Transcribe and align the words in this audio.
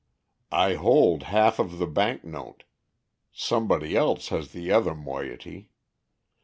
I 0.55 0.73
hold 0.73 1.21
half 1.29 1.59
of 1.59 1.77
the 1.77 1.85
bank 1.85 2.23
note; 2.23 2.63
somebody 3.31 3.95
else 3.95 4.29
has 4.29 4.51
the 4.51 4.71
other 4.71 4.95
moiety. 4.95 5.69